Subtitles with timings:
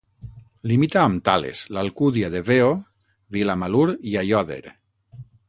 [0.69, 2.73] Limita amb Tales, l'Alcúdia de Veo,
[3.37, 4.61] Vilamalur i Aiòder.